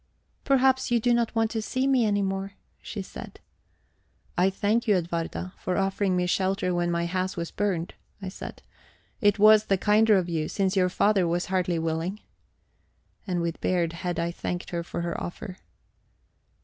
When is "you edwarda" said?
4.87-5.53